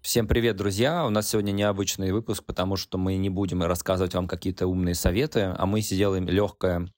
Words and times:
Всем 0.00 0.26
привет, 0.26 0.56
друзья! 0.56 1.06
У 1.06 1.10
нас 1.10 1.28
сегодня 1.28 1.52
необычный 1.52 2.10
выпуск, 2.10 2.42
потому 2.44 2.76
что 2.76 2.98
мы 2.98 3.16
не 3.18 3.30
будем 3.30 3.62
рассказывать 3.62 4.14
вам 4.14 4.26
какие-то 4.26 4.66
умные 4.66 4.96
советы, 4.96 5.54
а 5.56 5.66
мы 5.66 5.80
сделаем 5.80 6.26
легкое 6.26 6.88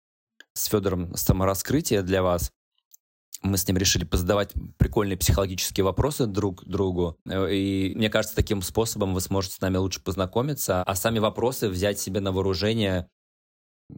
с 0.55 0.67
Федором 0.67 1.15
самораскрытие 1.17 2.03
для 2.03 2.23
вас. 2.23 2.51
Мы 3.43 3.59
с 3.59 3.69
ним 3.69 3.77
решили 3.77 4.05
позадавать 4.05 4.53
прикольные 4.79 5.19
психологические 5.19 5.85
вопросы 5.85 6.27
друг 6.27 6.65
другу. 6.65 7.19
И 7.27 7.93
мне 7.95 8.09
кажется, 8.09 8.37
таким 8.37 8.63
способом 8.63 9.13
вы 9.13 9.21
сможете 9.21 9.57
с 9.57 9.61
нами 9.61 9.77
лучше 9.77 10.01
познакомиться, 10.03 10.83
а 10.83 10.95
сами 10.95 11.19
вопросы 11.19 11.69
взять 11.69 11.99
себе 11.99 12.21
на 12.21 12.33
вооружение 12.33 13.09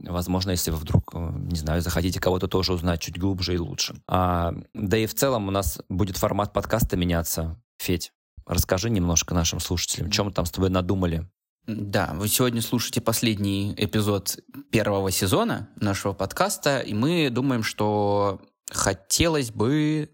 Возможно, 0.04 0.50
если 0.50 0.70
вы 0.70 0.76
вдруг, 0.76 1.14
не 1.14 1.56
знаю, 1.56 1.82
захотите 1.82 2.20
кого-то 2.20 2.48
тоже 2.48 2.72
узнать 2.72 3.00
чуть 3.00 3.18
глубже 3.18 3.54
и 3.54 3.58
лучше. 3.58 3.94
А, 4.06 4.54
да 4.74 4.98
и 4.98 5.06
в 5.06 5.14
целом 5.14 5.48
у 5.48 5.50
нас 5.50 5.80
будет 5.88 6.16
формат 6.16 6.52
подкаста 6.52 6.96
меняться. 6.96 7.60
Федь, 7.78 8.12
Расскажи 8.46 8.90
немножко 8.90 9.34
нашим 9.34 9.60
слушателям, 9.60 10.10
чем 10.10 10.26
мы 10.26 10.32
там 10.32 10.46
с 10.46 10.50
тобой 10.50 10.70
надумали. 10.70 11.28
Да, 11.66 12.12
вы 12.14 12.26
сегодня 12.26 12.60
слушаете 12.60 13.00
последний 13.00 13.72
эпизод 13.76 14.38
первого 14.70 15.12
сезона 15.12 15.68
нашего 15.76 16.12
подкаста, 16.12 16.80
и 16.80 16.92
мы 16.92 17.30
думаем, 17.30 17.62
что 17.62 18.40
хотелось 18.68 19.52
бы 19.52 20.10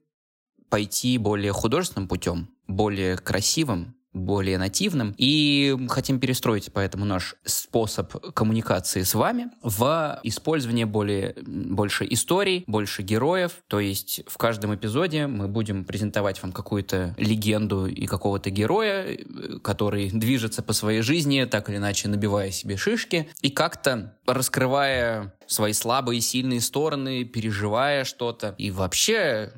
пойти 0.68 1.16
более 1.16 1.52
художественным 1.52 2.06
путем, 2.06 2.50
более 2.66 3.16
красивым, 3.16 3.94
более 4.18 4.58
нативным. 4.58 5.14
И 5.16 5.76
хотим 5.88 6.20
перестроить 6.20 6.70
поэтому 6.72 7.04
наш 7.04 7.36
способ 7.44 8.12
коммуникации 8.34 9.02
с 9.02 9.14
вами 9.14 9.50
в 9.62 10.20
использование 10.22 10.86
более, 10.86 11.34
больше 11.46 12.06
историй, 12.10 12.64
больше 12.66 13.02
героев. 13.02 13.52
То 13.68 13.80
есть 13.80 14.22
в 14.26 14.36
каждом 14.36 14.74
эпизоде 14.74 15.26
мы 15.26 15.48
будем 15.48 15.84
презентовать 15.84 16.42
вам 16.42 16.52
какую-то 16.52 17.14
легенду 17.18 17.86
и 17.86 18.06
какого-то 18.06 18.50
героя, 18.50 19.16
который 19.62 20.10
движется 20.10 20.62
по 20.62 20.72
своей 20.72 21.02
жизни, 21.02 21.44
так 21.44 21.70
или 21.70 21.76
иначе 21.76 22.08
набивая 22.08 22.50
себе 22.50 22.76
шишки, 22.76 23.28
и 23.40 23.50
как-то 23.50 24.16
раскрывая 24.26 25.34
свои 25.46 25.72
слабые 25.72 26.18
и 26.18 26.20
сильные 26.20 26.60
стороны, 26.60 27.24
переживая 27.24 28.04
что-то. 28.04 28.54
И 28.58 28.70
вообще 28.70 29.52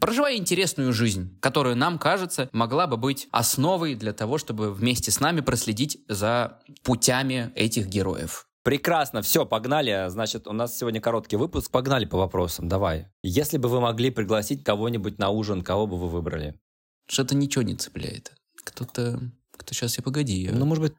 проживая 0.00 0.36
интересную 0.36 0.92
жизнь, 0.92 1.38
которая 1.40 1.74
нам 1.74 1.98
кажется 1.98 2.48
могла 2.52 2.86
бы 2.86 2.96
быть 2.96 3.28
основой 3.30 3.94
для 3.94 4.12
того, 4.12 4.38
чтобы 4.38 4.72
вместе 4.72 5.10
с 5.10 5.20
нами 5.20 5.40
проследить 5.40 5.98
за 6.08 6.60
путями 6.82 7.52
этих 7.54 7.86
героев. 7.86 8.46
Прекрасно, 8.62 9.22
все, 9.22 9.46
погнали. 9.46 10.08
Значит, 10.08 10.46
у 10.46 10.52
нас 10.52 10.76
сегодня 10.76 11.00
короткий 11.00 11.36
выпуск. 11.36 11.70
Погнали 11.70 12.04
по 12.04 12.18
вопросам, 12.18 12.68
давай. 12.68 13.06
Если 13.22 13.56
бы 13.56 13.68
вы 13.68 13.80
могли 13.80 14.10
пригласить 14.10 14.62
кого-нибудь 14.62 15.18
на 15.18 15.30
ужин, 15.30 15.62
кого 15.62 15.86
бы 15.86 15.96
вы 15.96 16.08
выбрали? 16.08 16.60
Что-то 17.08 17.34
ничего 17.34 17.62
не 17.62 17.76
цепляет. 17.76 18.34
Кто-то... 18.64 19.20
Кто 19.56 19.74
сейчас, 19.74 19.96
я 19.96 20.02
погоди. 20.02 20.42
Я... 20.42 20.52
Ну, 20.52 20.66
может 20.66 20.82
быть, 20.82 20.92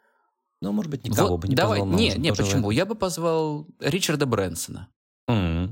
ну, 0.61 0.71
может 0.71 0.89
быть, 0.89 1.05
никого 1.05 1.29
вот, 1.29 1.41
бы 1.41 1.47
не 1.47 1.55
давай, 1.55 1.79
позвал. 1.79 1.97
Не, 1.97 2.15
не, 2.15 2.33
почему? 2.33 2.71
Я 2.71 2.85
бы 2.85 2.95
позвал 2.95 3.67
Ричарда 3.79 4.25
Брэнсона. 4.25 4.89
Mm-hmm. 5.29 5.69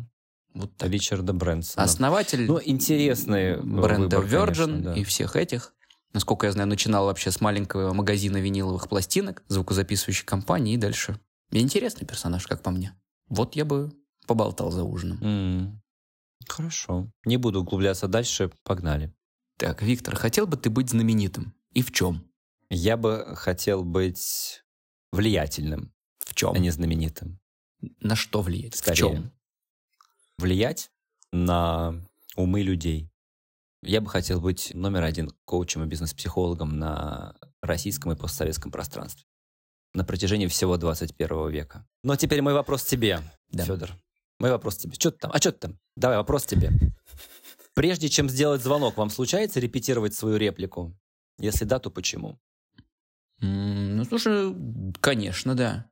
Вот 0.53 0.75
так. 0.75 0.89
Ричарда 0.89 1.33
Брэнсона. 1.33 1.83
Основатель 1.83 2.45
ну, 2.47 2.59
интересный 2.63 3.61
бренда 3.61 4.19
выбор, 4.19 4.49
Virgin 4.49 4.65
конечно, 4.65 4.81
да. 4.81 4.93
и 4.95 5.03
всех 5.03 5.35
этих. 5.35 5.73
Насколько 6.13 6.47
я 6.47 6.51
знаю, 6.51 6.67
начинал 6.67 7.05
вообще 7.05 7.31
с 7.31 7.41
маленького 7.41 7.93
магазина 7.93 8.37
виниловых 8.37 8.89
пластинок, 8.89 9.43
звукозаписывающей 9.49 10.25
компании 10.25 10.73
и 10.73 10.77
дальше. 10.77 11.19
Интересный 11.51 12.07
персонаж, 12.07 12.47
как 12.47 12.63
по 12.63 12.71
мне. 12.71 12.93
Вот 13.29 13.55
я 13.55 13.65
бы 13.65 13.91
поболтал 14.25 14.71
за 14.71 14.83
ужином. 14.83 15.19
Mm. 15.21 15.79
Хорошо. 16.47 17.11
Не 17.25 17.37
буду 17.37 17.61
углубляться 17.61 18.07
дальше. 18.07 18.51
Погнали. 18.63 19.13
Так, 19.57 19.81
Виктор, 19.81 20.15
хотел 20.15 20.47
бы 20.47 20.57
ты 20.57 20.69
быть 20.69 20.89
знаменитым? 20.89 21.53
И 21.73 21.81
в 21.81 21.91
чем? 21.91 22.23
Я 22.69 22.97
бы 22.97 23.33
хотел 23.35 23.83
быть 23.83 24.63
влиятельным. 25.11 25.93
В 26.19 26.35
чем? 26.35 26.53
А 26.53 26.57
не 26.57 26.69
знаменитым. 26.69 27.39
На 27.99 28.15
что 28.15 28.41
влиять? 28.41 28.75
Скорее. 28.75 28.95
В 28.95 28.97
чем? 28.97 29.31
Влиять 30.37 30.91
на 31.31 31.95
умы 32.35 32.61
людей. 32.61 33.09
Я 33.83 34.01
бы 34.01 34.09
хотел 34.09 34.41
быть 34.41 34.71
номер 34.73 35.03
один 35.03 35.31
коучем 35.45 35.83
и 35.83 35.87
бизнес-психологом 35.87 36.79
на 36.79 37.35
российском 37.61 38.11
и 38.11 38.15
постсоветском 38.15 38.71
пространстве 38.71 39.25
на 39.93 40.03
протяжении 40.03 40.47
всего 40.47 40.77
21 40.77 41.49
века. 41.49 41.85
Но 42.03 42.15
теперь 42.15 42.41
мой 42.41 42.53
вопрос 42.53 42.83
тебе, 42.83 43.19
да. 43.49 43.65
Федор. 43.65 43.91
Мой 44.39 44.51
вопрос 44.51 44.77
тебе. 44.77 44.93
Что 44.93 45.11
ты 45.11 45.17
там? 45.17 45.31
А 45.33 45.37
что 45.39 45.51
ты 45.51 45.59
там? 45.59 45.79
Давай, 45.95 46.17
вопрос 46.17 46.45
тебе. 46.45 46.71
Прежде 47.73 48.07
чем 48.07 48.29
сделать 48.29 48.61
звонок, 48.61 48.97
вам 48.97 49.09
случается 49.09 49.59
репетировать 49.59 50.13
свою 50.13 50.37
реплику? 50.37 50.95
Если 51.39 51.65
да, 51.65 51.79
то 51.79 51.89
почему? 51.89 52.39
Mm, 53.41 53.95
ну, 53.95 54.05
слушай, 54.05 54.55
конечно, 54.99 55.55
да. 55.55 55.89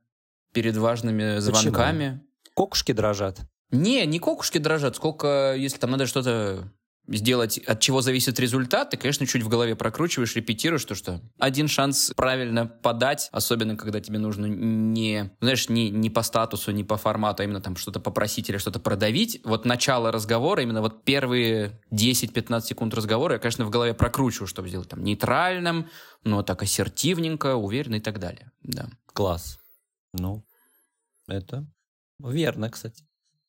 Перед 0.52 0.76
важными 0.76 1.38
звонками. 1.38 2.10
Почему? 2.10 2.54
Кокушки 2.54 2.92
дрожат. 2.92 3.40
Не, 3.70 4.06
не 4.06 4.18
кокушки 4.18 4.58
дрожат, 4.58 4.96
сколько, 4.96 5.54
если 5.56 5.78
там 5.78 5.90
надо 5.90 6.06
что-то 6.06 6.72
сделать, 7.08 7.58
от 7.58 7.80
чего 7.80 8.00
зависит 8.00 8.38
результат, 8.40 8.90
ты, 8.90 8.96
конечно, 8.96 9.26
чуть 9.26 9.42
в 9.42 9.48
голове 9.48 9.76
прокручиваешь, 9.76 10.34
репетируешь, 10.34 10.84
то 10.84 10.94
что 10.94 11.20
один 11.38 11.68
шанс 11.68 12.12
правильно 12.16 12.66
подать, 12.66 13.28
особенно 13.32 13.76
когда 13.76 14.00
тебе 14.00 14.18
нужно 14.18 14.46
не, 14.46 15.30
знаешь, 15.40 15.68
не, 15.68 15.90
не 15.90 16.10
по 16.10 16.22
статусу, 16.22 16.72
не 16.72 16.84
по 16.84 16.96
формату, 16.96 17.42
а 17.42 17.44
именно 17.44 17.60
там 17.60 17.76
что-то 17.76 18.00
попросить 18.00 18.48
или 18.50 18.58
что-то 18.58 18.80
продавить. 18.80 19.40
Вот 19.44 19.64
начало 19.64 20.10
разговора, 20.10 20.62
именно 20.62 20.80
вот 20.80 21.04
первые 21.04 21.80
10-15 21.92 22.62
секунд 22.62 22.94
разговора 22.94 23.34
я, 23.34 23.38
конечно, 23.38 23.64
в 23.64 23.70
голове 23.70 23.94
прокручиваю, 23.94 24.48
чтобы 24.48 24.68
сделать 24.68 24.88
там 24.88 25.04
нейтральным, 25.04 25.88
но 26.24 26.42
так 26.42 26.62
ассертивненько, 26.62 27.54
уверенно 27.54 27.96
и 27.96 28.00
так 28.00 28.18
далее. 28.18 28.50
Да. 28.62 28.88
Класс. 29.12 29.58
Ну, 30.12 30.44
это 31.28 31.66
верно, 32.18 32.70
кстати. 32.70 33.04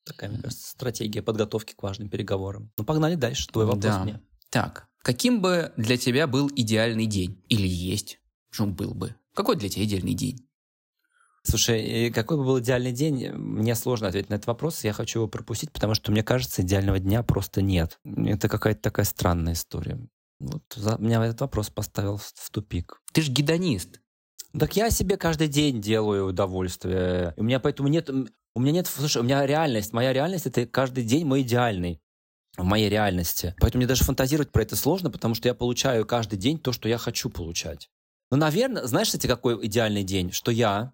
Такая, 0.08 0.30
мне 0.30 0.42
кажется, 0.42 0.70
стратегия 0.70 1.22
подготовки 1.22 1.74
к 1.74 1.84
важным 1.84 2.10
переговорам. 2.10 2.72
Ну, 2.78 2.84
погнали 2.84 3.16
дальше. 3.16 3.48
Твой 3.48 3.66
вопрос 3.66 3.84
да. 3.84 4.04
мне. 4.04 4.22
Так, 4.50 4.88
каким 5.02 5.42
бы 5.42 5.74
для 5.78 5.98
тебя 5.98 6.28
был 6.28 6.50
идеальный 6.56 7.06
день? 7.06 7.44
Или 7.50 7.68
есть? 7.68 8.20
Что 8.50 8.66
был 8.66 8.94
бы? 8.94 9.16
Какой 9.34 9.56
для 9.56 9.70
тебя 9.70 9.86
идеальный 9.86 10.14
день? 10.14 10.48
Слушай, 11.44 12.12
какой 12.12 12.38
бы 12.38 12.44
был 12.44 12.60
идеальный 12.60 12.92
день, 12.92 13.30
мне 13.32 13.74
сложно 13.76 14.08
ответить 14.08 14.30
на 14.30 14.36
этот 14.36 14.48
вопрос. 14.48 14.84
Я 14.84 14.92
хочу 14.92 15.20
его 15.20 15.28
пропустить, 15.30 15.72
потому 15.72 15.94
что, 15.94 16.12
мне 16.12 16.24
кажется, 16.24 16.62
идеального 16.62 17.00
дня 17.00 17.24
просто 17.24 17.62
нет. 17.62 18.00
Это 18.04 18.50
какая-то 18.50 18.82
такая 18.82 19.06
странная 19.06 19.54
история. 19.54 20.00
Вот 20.40 20.64
за, 20.76 20.98
меня 20.98 21.24
этот 21.26 21.42
вопрос 21.42 21.70
поставил 21.70 22.18
в, 22.18 22.34
в 22.36 22.50
тупик. 22.52 23.02
Ты 23.14 23.22
же 23.22 23.32
гедонист. 23.32 24.02
Так 24.60 24.76
я 24.76 24.90
себе 24.90 25.18
каждый 25.18 25.48
день 25.48 25.82
делаю 25.82 26.28
удовольствие. 26.28 27.34
У 27.38 27.44
меня 27.44 27.60
поэтому 27.60 27.90
нет... 27.90 28.10
У 28.10 28.60
меня 28.60 28.72
нет... 28.72 28.88
Слушай, 28.88 29.22
у 29.22 29.24
меня 29.24 29.46
реальность. 29.46 29.94
Моя 29.94 30.14
реальность— 30.14 30.46
это 30.48 30.66
каждый 30.66 31.04
день 31.04 31.26
мой 31.26 31.42
идеальный 31.42 32.02
в 32.58 32.64
моей 32.64 32.90
реальности. 32.90 33.54
Поэтому 33.60 33.82
мне 33.82 33.88
даже 33.88 34.04
фантазировать 34.04 34.52
про 34.52 34.64
это 34.64 34.76
сложно, 34.76 35.12
потому 35.12 35.36
что 35.36 35.48
я 35.48 35.54
получаю 35.54 36.06
каждый 36.08 36.40
день 36.40 36.58
то, 36.58 36.72
что 36.72 36.90
я 36.90 36.98
хочу 36.98 37.30
получать. 37.30 37.90
Ну, 38.32 38.38
наверное, 38.38 38.88
знаешь, 38.88 39.08
кстати, 39.08 39.28
какой 39.28 39.64
идеальный 39.68 40.04
день? 40.04 40.32
Что 40.32 40.50
я 40.50 40.94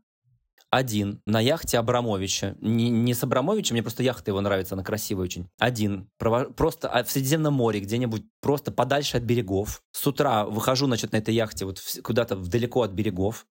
один 0.73 1.22
на 1.28 1.40
яхте 1.40 1.78
Абрамовича. 1.78 2.57
Не, 2.59 2.90
не 2.90 3.13
с 3.13 3.23
Абрамовичем, 3.23 3.75
мне 3.75 3.84
просто 3.84 4.02
яхта 4.02 4.31
его 4.31 4.41
нравится, 4.41 4.73
она 4.73 4.84
красивая 4.84 5.25
очень. 5.25 5.47
Один. 5.59 6.09
Просто 6.18 6.90
а, 6.90 7.03
в 7.03 7.12
Средиземном 7.12 7.53
море, 7.53 7.79
где-нибудь 7.79 8.23
просто 8.41 8.72
подальше 8.72 9.18
от 9.18 9.23
берегов. 9.23 9.84
С 9.91 10.06
утра 10.07 10.46
выхожу, 10.46 10.88
значит, 10.88 11.12
на 11.12 11.18
этой 11.18 11.34
яхте 11.34 11.66
вот 11.66 11.79
куда-то 12.03 12.35
далеко 12.35 12.81
от 12.81 12.91
берегов. 12.91 13.46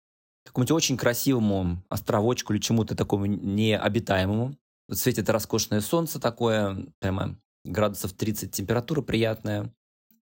Какому-нибудь 0.51 0.73
очень 0.73 0.97
красивому 0.97 1.85
островочку 1.89 2.53
или 2.53 2.61
чему-то 2.61 2.97
такому 2.97 3.27
необитаемому. 3.27 4.57
Вот 4.89 4.99
светит 4.99 5.31
роскошное 5.31 5.81
солнце 5.81 6.19
такое, 6.19 6.87
прямо 6.99 7.39
градусов 7.65 8.13
30 8.15 8.51
температура 8.53 9.01
приятная. 9.01 9.73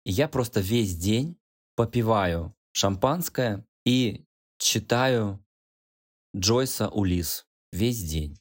И 0.04 0.12
я 0.12 0.28
просто 0.28 0.60
весь 0.60 0.98
день 0.98 1.38
попиваю 1.76 2.54
шампанское 2.74 3.66
и 3.86 4.26
читаю 4.58 5.44
Джойса 6.36 6.90
Улис 6.90 7.46
весь 7.72 8.04
день. 8.04 8.38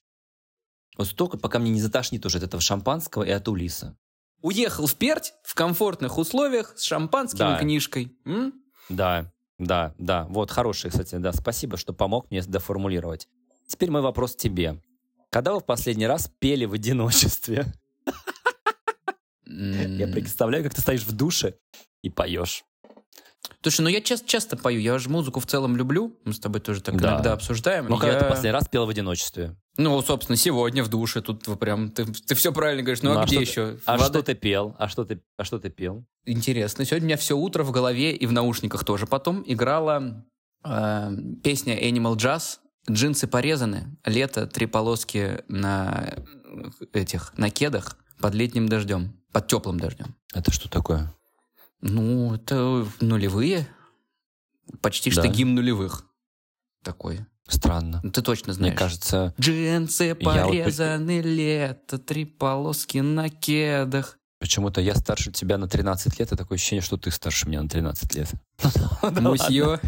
Вот 0.96 1.06
столько, 1.06 1.38
пока 1.38 1.60
мне 1.60 1.70
не 1.70 1.80
затошнит 1.80 2.26
уже 2.26 2.38
от 2.38 2.44
этого 2.44 2.60
шампанского 2.60 3.22
и 3.22 3.30
от 3.30 3.46
Улиса. 3.46 3.96
Уехал 4.42 4.86
в 4.86 4.96
Перть 4.96 5.32
в 5.44 5.54
комфортных 5.54 6.18
условиях 6.18 6.76
с 6.76 6.82
шампанским 6.82 7.38
Да. 7.38 7.56
и 7.56 7.60
книжкой. 7.60 8.16
М? 8.24 8.52
Да, 8.88 9.32
да, 9.58 9.94
да. 9.98 10.24
Вот, 10.30 10.50
хороший, 10.50 10.90
кстати, 10.90 11.16
да. 11.16 11.32
Спасибо, 11.32 11.76
что 11.76 11.92
помог 11.92 12.30
мне 12.30 12.42
доформулировать. 12.42 13.28
Теперь 13.66 13.90
мой 13.90 14.02
вопрос 14.02 14.36
тебе. 14.36 14.80
Когда 15.30 15.52
вы 15.52 15.60
в 15.60 15.64
последний 15.64 16.06
раз 16.06 16.30
пели 16.38 16.64
в 16.64 16.72
одиночестве? 16.72 17.66
Я 19.46 20.06
представляю, 20.08 20.62
как 20.62 20.74
ты 20.74 20.80
стоишь 20.80 21.04
в 21.04 21.12
душе 21.12 21.54
и 22.02 22.10
поешь. 22.10 22.64
Слушай, 23.62 23.80
ну 23.82 23.88
я 23.88 24.00
часто, 24.00 24.26
часто 24.26 24.56
пою, 24.56 24.80
я 24.80 24.98
же 24.98 25.08
музыку 25.08 25.40
в 25.40 25.46
целом 25.46 25.76
люблю, 25.76 26.16
мы 26.24 26.32
с 26.32 26.38
тобой 26.38 26.60
тоже 26.60 26.80
так 26.80 26.96
Да. 27.00 27.14
иногда 27.14 27.32
обсуждаем. 27.32 27.86
Ну, 27.88 27.96
и 27.96 27.98
когда 27.98 28.14
я- 28.14 28.20
ты 28.20 28.24
последний 28.26 28.50
раз 28.52 28.68
пел 28.68 28.86
в 28.86 28.88
одиночестве? 28.88 29.56
Ну, 29.76 30.00
собственно, 30.02 30.36
сегодня 30.36 30.82
в 30.84 30.88
душе, 30.88 31.20
тут 31.22 31.44
прям, 31.58 31.90
ты, 31.90 32.04
ты 32.06 32.34
все 32.34 32.52
правильно 32.52 32.82
говоришь, 32.82 33.02
ну, 33.02 33.18
а, 33.18 33.24
где 33.24 33.34
что 33.36 33.40
еще? 33.40 33.72
ты- 33.76 33.82
А 33.86 33.92
Вода- 33.96 34.04
что 34.06 34.22
ты 34.22 34.34
пел? 34.34 34.74
А 34.78 34.88
что 34.88 35.04
ты, 35.04 35.20
а 35.36 35.44
что 35.44 35.58
ты 35.58 35.70
пел? 35.70 36.04
Интересно, 36.24 36.84
сегодня 36.84 37.04
у 37.06 37.08
меня 37.08 37.16
все 37.16 37.36
утро 37.36 37.62
в 37.64 37.70
голове 37.72 38.12
и 38.14 38.26
в 38.26 38.32
наушниках 38.32 38.84
тоже 38.84 39.06
потом 39.06 39.42
играла 39.46 40.24
э, 40.64 41.10
песня 41.42 41.78
Animal 41.80 42.16
Jazz 42.16 42.58
«Джинсы 42.90 43.26
порезаны, 43.26 43.96
лето, 44.04 44.46
три 44.46 44.66
полоски 44.66 45.42
на 45.48 46.14
э, 46.16 46.70
этих, 46.92 47.32
на 47.36 47.50
кедах 47.50 47.96
под 48.20 48.34
летним 48.34 48.68
дождем, 48.68 49.14
под 49.32 49.46
теплым 49.48 49.78
дождем». 49.78 50.14
Это 50.34 50.50
что 50.52 50.68
такое? 50.68 51.12
Ну, 51.80 52.34
это 52.34 52.86
нулевые. 53.00 53.68
Почти 54.80 55.10
что 55.10 55.22
Да. 55.22 55.28
гимн 55.28 55.54
нулевых. 55.54 56.04
Такой. 56.82 57.20
Странно. 57.48 58.00
Ну, 58.02 58.10
Ты 58.10 58.20
точно 58.20 58.48
Мне 58.48 58.54
знаешь. 58.54 58.78
кажется, 58.78 59.34
Джинсы 59.40 60.04
Я 60.04 60.14
вот 60.14 60.22
порезаны, 60.24 61.20
лето, 61.22 61.98
три 61.98 62.24
полоски 62.26 62.98
на 62.98 63.30
кедах. 63.30 64.18
почему-то 64.38 64.80
я 64.82 64.94
старше 64.94 65.32
тебя 65.32 65.56
на 65.56 65.66
13 65.68 66.18
лет, 66.20 66.30
и 66.30 66.36
такое 66.36 66.56
ощущение, 66.56 66.82
что 66.82 66.96
ты 66.98 67.10
старше 67.10 67.48
меня 67.48 67.62
на 67.62 67.68
13 67.68 68.14
лет. 68.14 68.30
Мусье. 69.20 69.80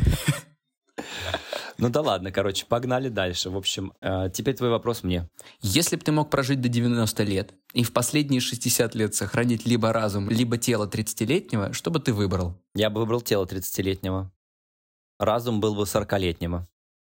Ну 1.81 1.88
да 1.88 2.03
ладно, 2.03 2.31
короче, 2.31 2.67
погнали 2.67 3.09
дальше. 3.09 3.49
В 3.50 3.56
общем, 3.56 3.93
э, 4.03 4.29
теперь 4.32 4.55
твой 4.55 4.71
вопрос 4.71 5.03
мне. 5.03 5.29
Если 5.62 5.97
бы 5.97 6.03
ты 6.03 6.12
мог 6.12 6.29
прожить 6.31 6.61
до 6.61 6.69
90 6.69 7.23
лет 7.25 7.55
и 7.73 7.82
в 7.82 7.93
последние 7.93 8.41
60 8.41 8.94
лет 8.94 9.15
сохранить 9.15 9.67
либо 9.67 9.93
разум, 9.93 10.29
либо 10.29 10.59
тело 10.59 10.87
30-летнего, 10.87 11.73
что 11.73 11.91
бы 11.91 11.99
ты 11.99 12.12
выбрал? 12.12 12.55
Я 12.75 12.91
бы 12.91 13.00
выбрал 13.00 13.23
тело 13.23 13.47
30-летнего. 13.47 14.31
Разум 15.19 15.61
был 15.61 15.75
бы 15.75 15.82
40-летнего. 15.82 16.67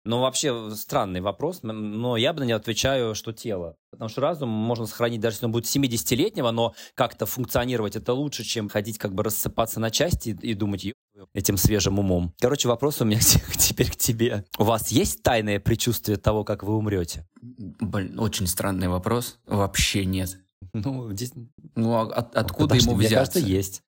Ну, 0.05 0.21
вообще, 0.21 0.71
странный 0.73 1.19
вопрос, 1.19 1.63
но 1.63 2.15
я 2.15 2.31
бы 2.31 2.39
на 2.39 2.45
него 2.45 2.55
отвечаю, 2.57 3.13
что 3.13 3.33
тело. 3.33 3.75
Потому 3.91 4.07
что 4.09 4.21
разум 4.21 4.47
можно 4.47 4.85
сохранить, 4.85 5.19
даже 5.19 5.35
если 5.35 5.45
он 5.47 5.51
будет 5.51 5.65
70-летнего, 5.65 6.51
но 6.51 6.73
как-то 6.93 7.25
функционировать 7.25 7.97
это 7.97 8.13
лучше, 8.13 8.43
чем 8.45 8.69
ходить 8.69 8.97
как 8.97 9.13
бы 9.13 9.23
рассыпаться 9.23 9.81
на 9.81 9.91
части 9.91 10.29
и, 10.41 10.53
думать 10.53 10.85
«Ё- 10.85 10.93
этим 11.33 11.57
свежим 11.57 11.99
умом. 11.99 12.33
Короче, 12.39 12.67
вопрос 12.67 13.01
у 13.01 13.05
меня 13.05 13.19
теперь 13.57 13.89
к 13.91 13.95
тебе. 13.95 14.45
У 14.57 14.63
вас 14.63 14.89
есть 14.89 15.23
тайное 15.23 15.59
предчувствие 15.59 16.17
того, 16.17 16.43
как 16.43 16.63
вы 16.63 16.75
умрете? 16.75 17.27
Блин, 17.41 18.19
очень 18.19 18.47
странный 18.47 18.87
вопрос. 18.87 19.39
Вообще 19.45 20.05
нет. 20.05 20.37
Ну, 20.73 21.11
здесь... 21.13 21.31
Ну, 21.75 21.93
а 21.93 22.01
от- 22.03 22.35
откуда 22.35 22.69
Подожди, 22.69 22.85
ему 22.87 22.97
мне 22.97 23.07
взяться? 23.07 23.33
кажется, 23.33 23.51
есть. 23.55 23.83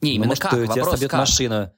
Не, 0.00 0.10
Ну, 0.10 0.14
именно 0.16 0.28
может, 0.28 0.42
как? 0.42 0.52
тебя 0.52 0.66
Вопрос 0.66 0.90
собьет 0.90 1.10
как? 1.10 1.20
машина. 1.20 1.72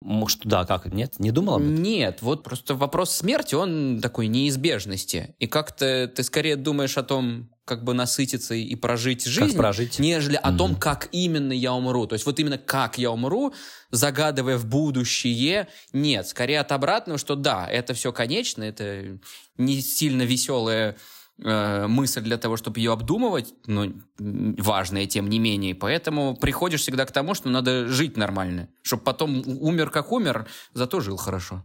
Может, 0.00 0.40
да, 0.44 0.64
как? 0.66 0.86
Нет? 0.92 1.18
Не 1.18 1.30
думал 1.30 1.54
об 1.56 1.62
этом? 1.62 1.82
Нет, 1.82 2.20
вот 2.22 2.42
просто 2.44 2.74
вопрос 2.74 3.10
смерти, 3.10 3.54
он 3.54 4.00
такой 4.02 4.26
неизбежности. 4.26 5.34
И 5.38 5.46
как-то 5.46 6.06
ты 6.14 6.22
скорее 6.22 6.56
думаешь 6.56 6.98
о 6.98 7.02
том, 7.02 7.50
как 7.64 7.82
бы 7.84 7.94
насытиться 7.94 8.54
и 8.54 8.74
прожить 8.74 9.24
жизнь, 9.24 9.48
Как 9.48 9.56
прожить? 9.56 9.98
нежели 9.98 10.36
о 10.36 10.52
том, 10.52 10.76
как 10.76 11.08
именно 11.12 11.52
я 11.52 11.72
умру. 11.72 12.06
То 12.06 12.12
есть 12.14 12.26
вот 12.26 12.38
именно 12.38 12.58
как 12.58 12.98
я 12.98 13.10
умру, 13.10 13.54
загадывая 13.90 14.58
в 14.58 14.66
будущее, 14.66 15.68
нет. 15.92 16.28
Скорее 16.28 16.60
от 16.60 16.72
обратного, 16.72 17.18
что 17.18 17.36
да, 17.36 17.66
это 17.68 17.94
все 17.94 18.12
конечно, 18.12 18.62
это 18.62 19.18
не 19.56 19.80
сильно 19.80 20.22
веселая 20.22 20.96
э, 21.42 21.86
мысль 21.86 22.20
для 22.20 22.36
того, 22.36 22.56
чтобы 22.56 22.80
ее 22.80 22.92
обдумывать, 22.92 23.54
но 23.66 23.86
важная 24.18 25.06
тем 25.06 25.28
не 25.30 25.38
менее. 25.38 25.74
Поэтому 25.74 26.36
приходишь 26.36 26.82
всегда 26.82 27.06
к 27.06 27.12
тому, 27.12 27.34
что 27.34 27.48
надо 27.48 27.88
жить 27.88 28.16
нормально. 28.16 28.68
Чтобы 28.82 29.04
потом 29.04 29.42
умер 29.46 29.90
как 29.90 30.12
умер, 30.12 30.46
зато 30.74 31.00
жил 31.00 31.16
хорошо. 31.16 31.64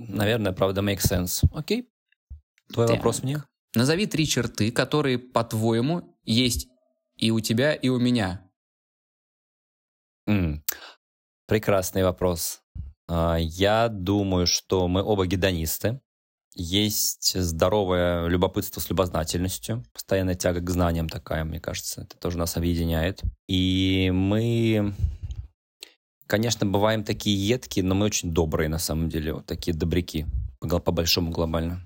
Наверное, 0.00 0.52
правда, 0.52 0.80
make 0.80 0.98
sense. 1.00 1.44
Окей. 1.54 1.88
Твой 2.72 2.86
Так. 2.86 2.96
вопрос 2.96 3.22
мне? 3.22 3.42
Назови 3.78 4.06
три 4.06 4.26
черты, 4.26 4.72
которые, 4.72 5.20
по-твоему, 5.20 6.16
есть 6.24 6.66
и 7.16 7.30
у 7.30 7.38
тебя, 7.38 7.74
и 7.74 7.88
у 7.88 8.00
меня. 8.00 8.42
М, 10.26 10.64
Прекрасный 11.46 12.02
вопрос. 12.02 12.60
А, 13.06 13.36
Я 13.36 13.88
думаю, 13.88 14.48
что 14.48 14.88
мы 14.88 15.04
оба 15.04 15.26
гедонисты. 15.26 16.00
Есть 16.56 17.40
здоровое 17.40 18.26
любопытство 18.26 18.80
с 18.80 18.90
любознательностью, 18.90 19.84
постоянная 19.92 20.34
тяга 20.34 20.60
к 20.60 20.68
знаниям 20.68 21.08
такая, 21.08 21.44
мне 21.44 21.60
кажется, 21.60 22.00
это 22.02 22.16
тоже 22.18 22.36
нас 22.36 22.56
объединяет. 22.56 23.22
И 23.46 24.10
мы, 24.12 24.92
конечно, 26.26 26.66
бываем 26.66 27.04
такие 27.04 27.36
едкие, 27.48 27.84
но 27.84 27.94
мы 27.94 28.06
очень 28.06 28.32
добрые 28.32 28.68
на 28.68 28.80
самом 28.80 29.08
деле, 29.08 29.34
вот 29.34 29.46
такие 29.46 29.72
добряки, 29.72 30.26
по 30.58 30.66
гл- 30.66 30.80
по-большому 30.80 31.30
глобально. 31.30 31.80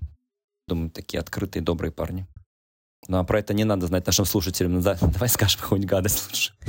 Думаю, 0.68 0.90
такие 0.90 1.20
открытые, 1.20 1.62
добрые 1.62 1.92
парни. 1.92 2.26
Ну, 3.08 3.18
а 3.18 3.24
про 3.24 3.40
это 3.40 3.52
не 3.52 3.64
надо 3.64 3.86
знать 3.88 4.06
нашим 4.06 4.24
слушателям. 4.24 4.80
Да, 4.80 4.94
Давай 5.00 5.28
скажем 5.28 5.60
какую-нибудь 5.60 5.90
гадость 5.90 6.24
лучше. 6.28 6.52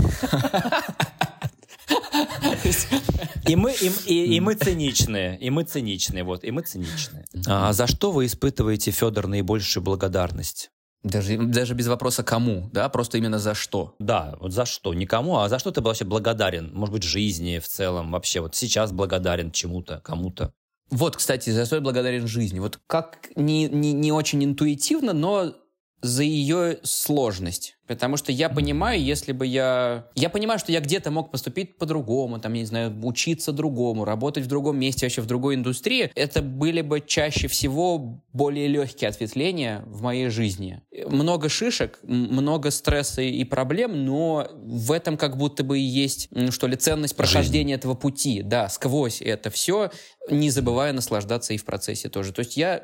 И 3.48 3.56
мы, 3.56 3.74
и, 3.74 3.92
и- 4.06 4.36
и 4.36 4.40
мы 4.40 4.56
циничные, 4.56 5.38
и 5.38 5.50
мы 5.50 5.63
циничные, 5.63 6.24
вот, 6.24 6.44
и 6.45 6.51
мы 6.51 6.62
циничные. 6.62 7.25
А 7.45 7.74
за 7.74 7.88
что 7.88 8.12
вы 8.12 8.25
испытываете, 8.25 8.92
Федор, 8.92 9.28
наибольшую 9.28 9.84
благодарность? 9.84 10.72
Даже, 11.04 11.38
даже 11.38 11.74
без 11.74 11.88
вопроса 11.88 12.24
кому, 12.24 12.69
да, 12.72 12.88
просто 12.88 13.18
именно 13.18 13.38
за 13.40 13.54
что. 13.54 13.95
Да, 14.00 14.38
вот 14.40 14.54
за 14.54 14.66
что? 14.66 14.94
Никому, 14.94 15.40
а 15.40 15.50
за 15.50 15.60
что 15.60 15.72
ты 15.72 15.81
был 15.81 15.90
вообще 15.90 16.06
благодарен? 16.06 16.72
Может 16.74 16.94
быть, 16.94 17.04
жизни 17.04 17.60
в 17.60 17.68
целом 17.68 18.12
вообще? 18.12 18.40
Вот 18.40 18.56
сейчас 18.56 18.94
благодарен 18.94 19.51
чему-то, 19.51 20.00
кому-то. 20.00 20.54
Вот, 20.94 21.18
кстати, 21.18 21.50
за 21.50 21.66
что 21.66 21.78
я 21.78 21.81
благодарен 21.81 22.28
жизни. 22.28 22.60
Вот 22.60 22.80
как 22.86 23.30
не, 23.36 23.68
не, 23.68 23.94
не 23.94 24.12
очень 24.12 24.44
интуитивно, 24.44 25.12
но 25.12 25.56
за 26.03 26.23
ее 26.23 26.79
сложность. 26.83 27.77
Потому 27.88 28.17
что 28.17 28.31
я 28.31 28.50
понимаю, 28.50 29.01
если 29.01 29.31
бы 29.31 29.45
я... 29.45 30.07
Я 30.15 30.29
понимаю, 30.29 30.59
что 30.59 30.71
я 30.71 30.81
где-то 30.81 31.11
мог 31.11 31.31
поступить 31.31 31.77
по-другому, 31.77 32.39
там, 32.39 32.53
я 32.53 32.61
не 32.61 32.65
знаю, 32.65 32.94
учиться 33.03 33.53
другому, 33.53 34.03
работать 34.03 34.44
в 34.44 34.47
другом 34.47 34.77
месте, 34.77 35.05
вообще 35.05 35.21
в 35.21 35.25
другой 35.25 35.55
индустрии. 35.55 36.11
Это 36.15 36.41
были 36.41 36.81
бы 36.81 37.01
чаще 37.01 37.47
всего 37.47 38.21
более 38.33 38.67
легкие 38.67 39.09
ответвления 39.09 39.83
в 39.85 40.01
моей 40.01 40.27
жизни. 40.27 40.81
Много 41.07 41.47
шишек, 41.47 42.00
много 42.03 42.71
стресса 42.71 43.21
и 43.21 43.44
проблем, 43.45 44.06
но 44.06 44.47
в 44.53 44.91
этом 44.91 45.17
как 45.17 45.38
будто 45.38 45.63
бы 45.63 45.79
и 45.79 45.83
есть, 45.83 46.29
что 46.51 46.67
ли, 46.67 46.75
ценность 46.75 47.15
прохождения 47.15 47.75
этого 47.75 47.95
пути. 47.95 48.41
Да, 48.44 48.67
сквозь 48.67 49.21
это 49.21 49.49
все, 49.49 49.89
не 50.29 50.49
забывая 50.49 50.91
наслаждаться 50.91 51.53
и 51.53 51.57
в 51.57 51.63
процессе 51.63 52.09
тоже. 52.09 52.33
То 52.33 52.39
есть 52.39 52.57
я 52.57 52.83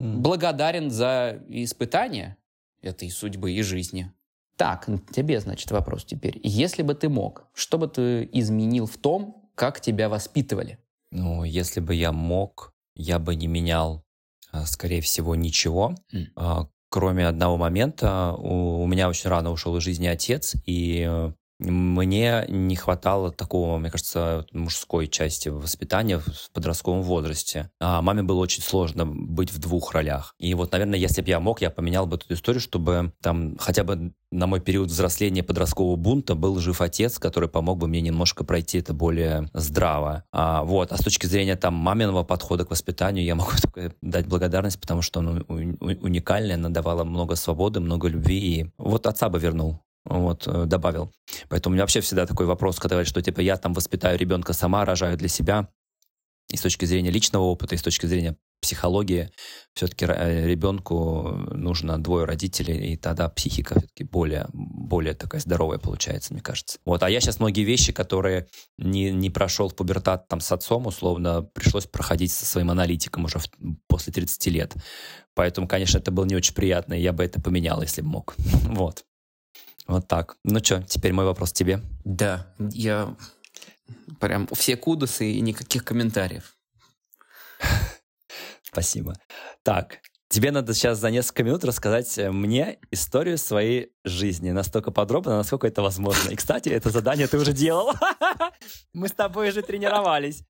благодарен 0.00 0.90
за 0.90 1.42
испытания 1.48 2.36
этой 2.82 3.10
судьбы 3.10 3.52
и 3.52 3.62
жизни. 3.62 4.12
Так, 4.56 4.88
тебе, 5.12 5.40
значит, 5.40 5.70
вопрос 5.70 6.04
теперь. 6.04 6.38
Если 6.42 6.82
бы 6.82 6.94
ты 6.94 7.08
мог, 7.08 7.46
что 7.54 7.78
бы 7.78 7.88
ты 7.88 8.28
изменил 8.32 8.86
в 8.86 8.98
том, 8.98 9.50
как 9.54 9.80
тебя 9.80 10.08
воспитывали? 10.08 10.78
Ну, 11.10 11.44
если 11.44 11.80
бы 11.80 11.94
я 11.94 12.12
мог, 12.12 12.74
я 12.94 13.18
бы 13.18 13.34
не 13.34 13.46
менял, 13.46 14.04
а, 14.52 14.66
скорее 14.66 15.00
всего, 15.00 15.34
ничего. 15.34 15.94
А, 16.36 16.68
Кроме 16.90 17.28
одного 17.28 17.56
момента, 17.56 18.34
у, 18.36 18.82
у 18.82 18.86
меня 18.88 19.08
очень 19.08 19.30
рано 19.30 19.52
ушел 19.52 19.76
из 19.76 19.84
жизни 19.84 20.08
отец, 20.08 20.56
и 20.66 21.06
э, 21.08 21.32
мне 21.60 22.44
не 22.48 22.76
хватало 22.76 23.30
такого, 23.30 23.78
мне 23.78 23.90
кажется, 23.90 24.46
мужской 24.52 25.08
части 25.08 25.48
воспитания 25.48 26.18
в 26.18 26.50
подростковом 26.52 27.02
возрасте. 27.02 27.70
А 27.80 28.02
маме 28.02 28.22
было 28.22 28.40
очень 28.40 28.62
сложно 28.62 29.06
быть 29.06 29.52
в 29.52 29.58
двух 29.58 29.92
ролях. 29.92 30.34
И 30.38 30.54
вот, 30.54 30.72
наверное, 30.72 30.98
если 30.98 31.22
бы 31.22 31.28
я 31.28 31.40
мог, 31.40 31.60
я 31.60 31.70
поменял 31.70 32.06
бы 32.06 32.16
эту 32.16 32.32
историю, 32.34 32.60
чтобы 32.60 33.12
там 33.20 33.56
хотя 33.58 33.84
бы 33.84 34.12
на 34.32 34.46
мой 34.46 34.60
период 34.60 34.88
взросления 34.88 35.42
подросткового 35.42 35.96
бунта 35.96 36.34
был 36.34 36.58
жив 36.60 36.80
отец, 36.80 37.18
который 37.18 37.48
помог 37.48 37.78
бы 37.78 37.88
мне 37.88 38.00
немножко 38.00 38.44
пройти 38.44 38.78
это 38.78 38.94
более 38.94 39.50
здраво. 39.52 40.24
А, 40.32 40.62
вот. 40.62 40.92
а 40.92 40.96
с 40.96 41.00
точки 41.00 41.26
зрения 41.26 41.56
там 41.56 41.74
маминого 41.74 42.22
подхода 42.22 42.64
к 42.64 42.70
воспитанию 42.70 43.24
я 43.24 43.34
могу 43.34 43.50
только 43.62 43.92
дать 44.00 44.26
благодарность, 44.26 44.80
потому 44.80 45.02
что 45.02 45.20
он 45.20 45.44
у- 45.48 45.54
у- 45.54 46.04
уникальный, 46.04 46.54
она 46.54 46.68
давала 46.68 47.04
много 47.04 47.34
свободы, 47.34 47.80
много 47.80 48.08
любви. 48.08 48.38
И 48.38 48.70
вот 48.78 49.06
отца 49.06 49.28
бы 49.28 49.38
вернул. 49.38 49.80
Вот, 50.04 50.46
э, 50.46 50.64
добавил. 50.66 51.12
Поэтому 51.48 51.72
у 51.72 51.74
меня 51.74 51.82
вообще 51.82 52.00
всегда 52.00 52.26
такой 52.26 52.46
вопрос, 52.46 52.78
когда 52.78 52.94
говорят, 52.94 53.08
что 53.08 53.22
типа 53.22 53.40
я 53.40 53.56
там 53.56 53.74
воспитаю 53.74 54.18
ребенка 54.18 54.52
сама, 54.52 54.84
рожаю 54.84 55.16
для 55.16 55.28
себя. 55.28 55.68
И 56.50 56.56
с 56.56 56.62
точки 56.62 56.84
зрения 56.84 57.10
личного 57.10 57.44
опыта, 57.44 57.74
и 57.74 57.78
с 57.78 57.82
точки 57.82 58.06
зрения 58.06 58.36
психологии, 58.60 59.30
все-таки 59.74 60.04
ребенку 60.04 61.28
нужно 61.52 62.02
двое 62.02 62.26
родителей, 62.26 62.92
и 62.92 62.96
тогда 62.96 63.28
психика 63.28 63.78
все-таки 63.78 64.04
более, 64.04 64.48
более 64.52 65.14
такая 65.14 65.40
здоровая 65.40 65.78
получается, 65.78 66.32
мне 66.32 66.42
кажется. 66.42 66.78
Вот, 66.84 67.02
а 67.02 67.08
я 67.08 67.20
сейчас 67.20 67.40
многие 67.40 67.62
вещи, 67.62 67.92
которые 67.92 68.48
не, 68.76 69.10
не 69.10 69.30
прошел 69.30 69.68
в 69.68 69.74
пубертат 69.74 70.28
там 70.28 70.40
с 70.40 70.52
отцом, 70.52 70.86
условно, 70.86 71.42
пришлось 71.42 71.86
проходить 71.86 72.32
со 72.32 72.44
своим 72.44 72.70
аналитиком 72.70 73.24
уже 73.24 73.38
в- 73.38 73.48
после 73.86 74.12
30 74.12 74.46
лет. 74.50 74.74
Поэтому, 75.34 75.66
конечно, 75.66 75.98
это 75.98 76.10
было 76.10 76.24
не 76.24 76.36
очень 76.36 76.54
приятно, 76.54 76.94
и 76.94 77.00
я 77.02 77.12
бы 77.12 77.24
это 77.24 77.40
поменял, 77.40 77.80
если 77.80 78.02
бы 78.02 78.08
мог. 78.08 78.34
Вот. 78.70 79.04
Вот 79.86 80.06
так. 80.08 80.36
Ну 80.44 80.58
что, 80.62 80.82
теперь 80.82 81.12
мой 81.12 81.24
вопрос 81.24 81.52
тебе. 81.52 81.80
Да, 82.04 82.54
я... 82.58 83.16
Прям 84.20 84.46
все 84.52 84.76
кудосы 84.76 85.32
и 85.32 85.40
никаких 85.40 85.84
комментариев. 85.84 86.56
Спасибо. 88.62 89.14
Так, 89.64 89.98
тебе 90.28 90.52
надо 90.52 90.74
сейчас 90.74 90.98
за 90.98 91.10
несколько 91.10 91.42
минут 91.42 91.64
рассказать 91.64 92.16
э, 92.18 92.30
мне 92.30 92.78
историю 92.92 93.36
своей 93.36 93.92
жизни. 94.04 94.50
Настолько 94.50 94.92
подробно, 94.92 95.36
насколько 95.36 95.66
это 95.66 95.82
возможно. 95.82 96.30
И, 96.30 96.36
кстати, 96.36 96.68
это 96.68 96.90
задание 96.90 97.26
ты 97.26 97.36
уже 97.36 97.52
делал. 97.52 97.92
Мы 98.92 99.08
с 99.08 99.12
тобой 99.12 99.48
уже 99.48 99.62
тренировались. 99.62 100.44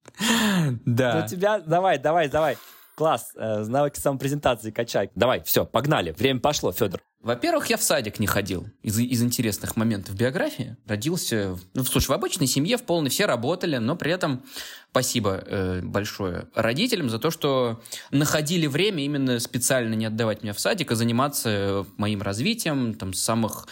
Да. 0.85 1.25
У 1.25 1.29
тебя... 1.29 1.61
Давай, 1.61 1.99
давай, 1.99 2.29
давай. 2.29 2.59
Класс, 3.01 3.33
э, 3.35 3.65
навыки 3.65 3.99
самопрезентации 3.99 4.71
качай. 4.71 5.11
Давай, 5.15 5.43
все, 5.43 5.65
погнали. 5.65 6.11
Время 6.11 6.39
пошло, 6.39 6.71
Федор. 6.71 7.01
Во-первых, 7.23 7.71
я 7.71 7.79
в 7.79 7.83
садик 7.83 8.19
не 8.19 8.27
ходил 8.27 8.67
из, 8.83 8.99
из 8.99 9.23
интересных 9.23 9.75
моментов 9.75 10.17
биографии. 10.17 10.77
Родился, 10.87 11.57
ну, 11.73 11.83
слушай, 11.85 12.09
в 12.09 12.13
обычной 12.13 12.47
семье, 12.47 12.77
в 12.77 12.83
полной, 12.83 13.09
все 13.09 13.25
работали, 13.25 13.79
но 13.79 13.97
при 13.97 14.13
этом 14.13 14.45
спасибо 14.91 15.43
э, 15.47 15.81
большое 15.81 16.49
родителям 16.55 17.09
за 17.09 17.19
то, 17.19 17.31
что 17.31 17.81
находили 18.11 18.67
время 18.67 19.03
именно 19.03 19.41
специально 19.41 19.95
не 19.95 20.05
отдавать 20.05 20.43
меня 20.43 20.53
в 20.53 20.61
садик, 20.61 20.93
а 20.93 20.95
заниматься 20.95 21.87
моим 21.97 22.21
развитием. 22.21 22.93
Там 22.93 23.15
с 23.15 23.23
самых 23.23 23.67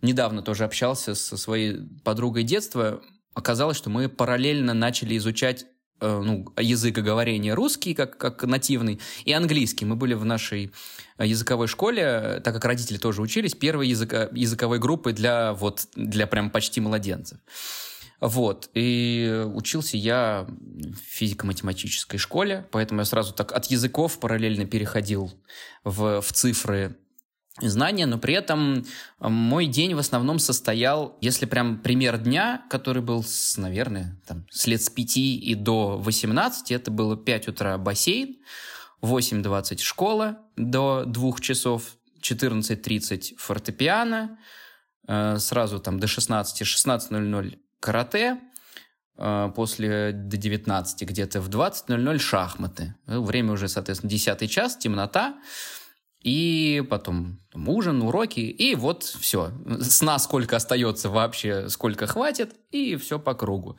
недавно 0.00 0.42
тоже 0.42 0.62
общался 0.62 1.16
со 1.16 1.36
своей 1.36 1.88
подругой 2.04 2.44
детства. 2.44 3.02
Оказалось, 3.34 3.76
что 3.76 3.90
мы 3.90 4.08
параллельно 4.08 4.74
начали 4.74 5.16
изучать 5.16 5.66
Э, 6.00 6.22
ну, 6.24 6.46
языкоговорения 6.56 7.54
русский, 7.54 7.94
как, 7.94 8.16
как 8.16 8.42
нативный, 8.44 9.00
и 9.24 9.32
английский. 9.32 9.84
Мы 9.84 9.96
были 9.96 10.14
в 10.14 10.24
нашей 10.24 10.72
э, 11.18 11.26
языковой 11.26 11.66
школе, 11.66 12.40
так 12.42 12.54
как 12.54 12.64
родители 12.64 12.96
тоже 12.96 13.20
учились, 13.20 13.54
первой 13.54 13.88
языка, 13.88 14.28
языковой 14.32 14.78
группой 14.78 15.12
для, 15.12 15.52
вот, 15.52 15.88
для 15.94 16.26
прям 16.26 16.50
почти 16.50 16.80
младенцев. 16.80 17.38
Вот. 18.20 18.70
И 18.74 19.44
учился 19.54 19.98
я 19.98 20.46
в 20.48 20.96
физико-математической 21.06 22.16
школе, 22.16 22.66
поэтому 22.70 23.00
я 23.00 23.04
сразу 23.04 23.34
так 23.34 23.52
от 23.52 23.66
языков 23.66 24.18
параллельно 24.20 24.64
переходил 24.64 25.30
в, 25.84 26.22
в 26.22 26.32
цифры 26.32 26.96
знания, 27.60 28.06
но 28.06 28.18
при 28.18 28.34
этом 28.34 28.84
мой 29.18 29.66
день 29.66 29.94
в 29.94 29.98
основном 29.98 30.38
состоял, 30.38 31.16
если 31.20 31.46
прям 31.46 31.78
пример 31.78 32.18
дня, 32.18 32.62
который 32.70 33.02
был, 33.02 33.22
с, 33.22 33.56
наверное, 33.56 34.20
там, 34.26 34.46
с 34.50 34.66
лет 34.66 34.82
с 34.82 34.90
5 34.90 35.16
и 35.16 35.54
до 35.54 35.98
18, 35.98 36.72
это 36.72 36.90
было 36.90 37.16
5 37.16 37.48
утра 37.48 37.78
бассейн, 37.78 38.38
8.20 39.02 39.78
школа 39.78 40.38
до 40.56 41.04
2 41.06 41.32
часов, 41.40 41.96
14.30 42.20 43.36
фортепиано, 43.38 44.38
э, 45.08 45.38
сразу 45.38 45.78
там 45.78 45.98
до 45.98 46.06
16, 46.06 46.62
16.00 46.62 47.58
карате, 47.80 48.40
э, 49.16 49.52
после 49.54 50.12
до 50.12 50.36
19 50.36 51.02
где-то 51.02 51.40
в 51.40 51.48
20.00 51.48 52.18
шахматы. 52.18 52.94
Время 53.06 53.52
уже, 53.52 53.68
соответственно, 53.68 54.10
10 54.10 54.50
час, 54.50 54.76
темнота. 54.76 55.38
И 56.22 56.84
потом 56.90 57.40
ужин, 57.54 58.02
уроки, 58.02 58.40
и 58.40 58.74
вот 58.74 59.04
все. 59.04 59.52
Сна 59.80 60.18
сколько 60.18 60.56
остается 60.56 61.08
вообще, 61.08 61.68
сколько 61.70 62.06
хватит, 62.06 62.54
и 62.70 62.96
все 62.96 63.18
по 63.18 63.34
кругу. 63.34 63.78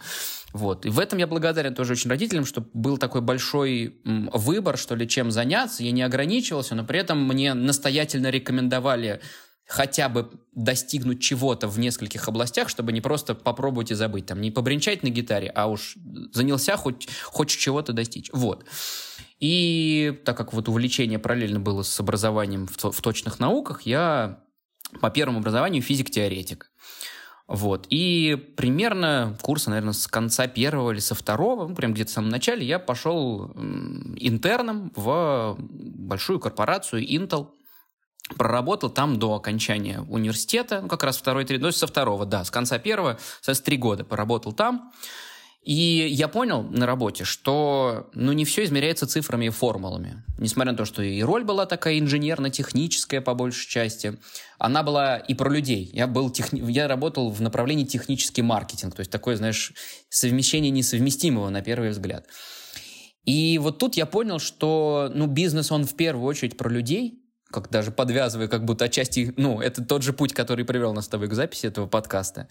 Вот. 0.52 0.86
И 0.86 0.90
в 0.90 1.00
этом 1.00 1.20
я 1.20 1.28
благодарен 1.28 1.76
тоже 1.76 1.94
очень 1.94 2.10
родителям, 2.10 2.46
что 2.46 2.66
был 2.74 2.98
такой 2.98 3.22
большой 3.22 4.02
выбор, 4.04 4.78
что 4.78 4.96
ли, 4.96 5.08
чем 5.08 5.30
заняться. 5.30 5.84
Я 5.84 5.92
не 5.92 6.02
ограничивался, 6.02 6.74
но 6.74 6.84
при 6.84 7.00
этом 7.00 7.26
мне 7.26 7.54
настоятельно 7.54 8.32
рекомендовали 8.32 9.22
хотя 9.68 10.10
бы 10.10 10.30
достигнуть 10.54 11.22
чего-то 11.22 11.68
в 11.68 11.80
нескольких 11.80 12.28
областях, 12.28 12.68
чтобы 12.68 12.92
не 12.92 13.00
просто 13.00 13.36
попробовать 13.36 13.92
и 13.92 13.94
забыть, 13.94 14.26
там, 14.26 14.42
не 14.42 14.52
побренчать 14.52 15.02
на 15.02 15.10
гитаре, 15.10 15.48
а 15.48 15.68
уж 15.68 15.96
занялся 16.34 16.76
хоть, 16.76 17.08
хоть 17.24 17.50
чего-то 17.50 17.94
достичь. 17.94 18.30
Вот. 18.34 18.66
И 19.42 20.22
так 20.24 20.38
как 20.38 20.54
вот 20.54 20.70
увлечение 20.70 21.20
параллельно 21.20 21.60
было 21.60 21.82
с 21.82 22.00
образованием 22.00 22.68
в, 22.68 22.92
в 22.92 23.02
точных 23.02 23.40
науках, 23.40 23.82
я 23.82 24.44
по 25.02 25.10
первому 25.10 25.40
образованию 25.40 25.82
физик-теоретик. 25.82 26.72
Вот. 27.48 27.88
И 27.90 28.54
примерно 28.56 29.38
курса, 29.42 29.72
наверное, 29.72 29.94
с 29.94 30.08
конца 30.08 30.48
первого 30.48 30.92
или 30.92 31.00
со 31.00 31.16
второго, 31.16 31.68
ну, 31.68 31.76
прям 31.76 31.94
где-то 31.94 32.12
в 32.12 32.14
самом 32.14 32.30
начале, 32.30 32.66
я 32.66 32.80
пошел 32.80 33.52
интерном 34.16 34.94
в 34.96 35.58
большую 35.60 36.40
корпорацию 36.40 37.04
Intel. 37.06 37.50
Проработал 38.38 38.90
там 38.90 39.20
до 39.20 39.34
окончания 39.34 40.02
университета, 40.02 40.82
ну, 40.82 40.88
как 40.88 41.04
раз 41.04 41.18
второй, 41.18 41.44
третий, 41.44 41.64
ну, 41.64 41.72
со 41.72 41.88
второго, 41.88 42.26
да, 42.26 42.46
с 42.46 42.52
конца 42.52 42.78
первого, 42.78 43.20
со 43.42 43.54
три 43.62 43.76
года 43.76 44.06
поработал 44.06 44.54
там. 44.54 44.94
И 45.62 46.08
я 46.10 46.28
понял 46.28 46.64
на 46.64 46.88
работе, 46.88 47.24
что 47.24 48.10
ну, 48.16 48.32
не 48.32 48.46
все 48.46 48.64
измеряется 48.64 49.06
цифрами 49.06 49.46
и 49.46 49.50
формулами. 49.50 50.24
Несмотря 50.40 50.72
на 50.72 50.78
то, 50.78 50.86
что 50.86 51.04
и 51.04 51.22
роль 51.22 51.44
была 51.44 51.68
такая 51.68 52.00
инженерно-техническая 52.00 53.22
по 53.22 53.36
большей 53.36 53.70
части, 53.70 54.18
она 54.58 54.82
была 54.82 55.18
и 55.18 55.36
про 55.36 55.52
людей. 55.52 55.88
Я, 55.94 56.08
был 56.08 56.32
техни... 56.32 56.64
я 56.72 56.88
работал 56.88 57.30
в 57.30 57.42
направлении 57.42 57.86
технический 57.86 58.42
маркетинг, 58.42 58.96
то 58.96 59.02
есть 59.02 59.12
такое, 59.12 59.36
знаешь, 59.36 59.74
совмещение 60.10 60.72
несовместимого 60.72 61.50
на 61.50 61.62
первый 61.62 61.92
взгляд. 61.92 62.26
И 63.26 63.60
вот 63.60 63.78
тут 63.78 63.96
я 63.96 64.08
понял, 64.08 64.40
что 64.40 65.12
ну, 65.14 65.28
бизнес, 65.28 65.72
он 65.72 65.86
в 65.86 65.96
первую 65.96 66.26
очередь 66.26 66.58
про 66.58 66.72
людей, 66.72 67.24
как 67.52 67.70
даже 67.70 67.92
подвязывая 67.92 68.48
как 68.48 68.66
будто 68.66 68.86
отчасти, 68.86 69.32
ну, 69.38 69.62
это 69.62 69.86
тот 69.86 70.02
же 70.02 70.12
путь, 70.12 70.34
который 70.34 70.66
привел 70.66 70.92
нас 70.94 71.06
с 71.06 71.10
тобой 71.10 71.28
к 71.28 71.34
записи 71.36 71.68
этого 71.68 71.86
подкаста. 71.86 72.48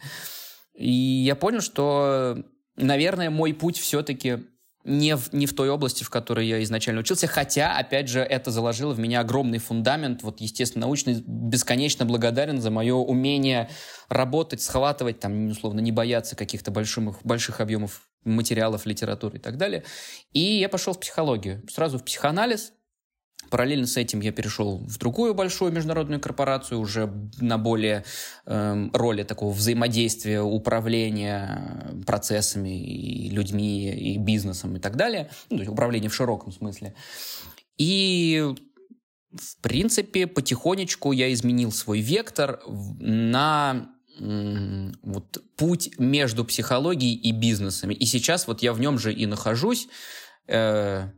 И 0.75 0.93
я 0.93 1.35
понял, 1.35 1.61
что 1.61 2.45
наверное, 2.77 3.31
мой 3.31 3.55
путь 3.55 3.79
все-таки 3.79 4.45
не 4.85 5.15
в, 5.15 5.33
не 5.33 5.47
в 5.47 5.55
той 5.55 5.69
области, 5.69 6.05
в 6.05 6.11
которой 6.11 6.47
я 6.47 6.63
изначально 6.63 7.01
учился, 7.01 7.27
хотя, 7.27 7.77
опять 7.77 8.09
же, 8.09 8.21
это 8.21 8.51
заложило 8.51 8.95
в 8.95 8.99
меня 8.99 9.21
огромный 9.21 9.59
фундамент, 9.59 10.23
вот, 10.23 10.41
естественно, 10.41 10.87
научный, 10.87 11.23
бесконечно 11.27 12.07
благодарен 12.07 12.61
за 12.61 12.71
мое 12.71 12.95
умение 12.95 13.69
работать, 14.09 14.63
схватывать, 14.63 15.21
там, 15.21 15.49
условно, 15.49 15.81
не 15.81 15.93
бояться 15.93 16.35
каких-то 16.35 16.71
больших, 16.71 17.23
больших 17.25 17.61
объемов 17.61 18.03
материалов, 18.25 18.87
литературы 18.87 19.37
и 19.37 19.41
так 19.41 19.59
далее. 19.59 19.85
И 20.33 20.41
я 20.41 20.69
пошел 20.69 20.95
в 20.95 21.01
психологию, 21.01 21.63
сразу 21.71 21.99
в 21.99 22.05
психоанализ, 22.05 22.73
Параллельно 23.49 23.87
с 23.87 23.97
этим 23.97 24.21
я 24.21 24.33
перешел 24.33 24.79
в 24.79 24.99
другую 24.99 25.35
большую 25.35 25.73
международную 25.73 26.21
корпорацию, 26.21 26.79
уже 26.79 27.11
на 27.41 27.59
более 27.59 28.05
э, 28.47 28.89
роли 28.93 29.23
такого 29.23 29.53
взаимодействия, 29.53 30.43
управления 30.43 31.93
процессами 32.07 32.81
и 32.81 33.31
людьми, 33.31 33.91
и 33.91 34.19
бизнесом 34.19 34.77
и 34.77 34.81
так 34.81 34.97
далее. 34.97 35.31
Ну, 35.49 35.57
то 35.57 35.63
есть 35.63 35.73
управление 35.73 36.11
в 36.11 36.15
широком 36.15 36.53
смысле. 36.53 36.95
И 37.79 38.55
в 39.33 39.57
принципе, 39.63 40.27
потихонечку 40.27 41.13
я 41.13 41.33
изменил 41.33 41.73
свой 41.73 42.01
вектор 42.01 42.61
на 42.69 43.89
вот 44.19 45.43
путь 45.57 45.99
между 45.99 46.45
психологией 46.45 47.15
и 47.15 47.33
бизнесами. 47.33 47.95
И 47.95 48.05
сейчас 48.05 48.47
вот 48.47 48.63
я 48.63 48.73
в 48.73 48.81
нем 48.81 48.99
же 48.99 49.15
и 49.15 49.25
нахожусь. 49.25 49.89
Э, 50.47 51.11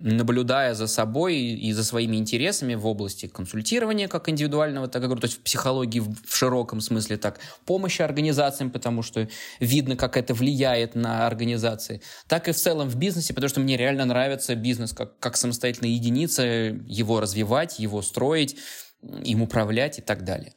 наблюдая 0.00 0.74
за 0.74 0.86
собой 0.86 1.36
и 1.36 1.72
за 1.72 1.84
своими 1.84 2.16
интересами 2.16 2.74
в 2.74 2.86
области 2.86 3.26
консультирования 3.26 4.08
как 4.08 4.28
индивидуального, 4.28 4.88
так 4.88 5.04
и 5.04 5.08
то 5.08 5.26
есть 5.26 5.38
в 5.38 5.40
психологии 5.40 6.00
в 6.00 6.34
широком 6.34 6.80
смысле, 6.80 7.18
так 7.18 7.38
помощи 7.66 8.00
организациям, 8.00 8.70
потому 8.70 9.02
что 9.02 9.28
видно, 9.60 9.96
как 9.96 10.16
это 10.16 10.32
влияет 10.32 10.94
на 10.94 11.26
организации, 11.26 12.00
так 12.26 12.48
и 12.48 12.52
в 12.52 12.56
целом 12.56 12.88
в 12.88 12.96
бизнесе, 12.96 13.34
потому 13.34 13.50
что 13.50 13.60
мне 13.60 13.76
реально 13.76 14.06
нравится 14.06 14.54
бизнес 14.54 14.92
как, 14.92 15.18
как 15.18 15.36
самостоятельная 15.36 15.90
единица, 15.90 16.42
его 16.42 17.20
развивать, 17.20 17.78
его 17.78 18.00
строить, 18.00 18.56
им 19.02 19.42
управлять 19.42 19.98
и 19.98 20.02
так 20.02 20.24
далее. 20.24 20.54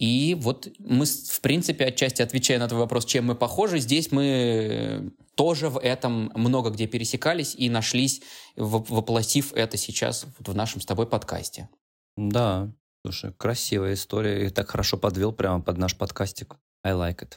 И 0.00 0.34
вот 0.40 0.66
мы, 0.78 1.04
в 1.04 1.40
принципе, 1.42 1.84
отчасти 1.84 2.22
отвечая 2.22 2.58
на 2.58 2.68
твой 2.68 2.80
вопрос, 2.80 3.04
чем 3.04 3.26
мы 3.26 3.34
похожи, 3.34 3.78
здесь 3.80 4.10
мы 4.10 5.12
тоже 5.34 5.68
в 5.68 5.78
этом 5.78 6.32
много 6.34 6.70
где 6.70 6.86
пересекались 6.86 7.54
и 7.54 7.68
нашлись, 7.68 8.22
воплотив 8.56 9.52
это 9.52 9.76
сейчас 9.76 10.24
в 10.38 10.54
нашем 10.54 10.80
с 10.80 10.86
тобой 10.86 11.06
подкасте. 11.06 11.68
Да, 12.16 12.72
слушай, 13.04 13.34
красивая 13.34 13.92
история. 13.92 14.46
И 14.46 14.48
так 14.48 14.70
хорошо 14.70 14.96
подвел 14.96 15.32
прямо 15.32 15.60
под 15.60 15.76
наш 15.76 15.94
подкастик. 15.94 16.56
I 16.82 16.92
like 16.94 17.18
it. 17.18 17.34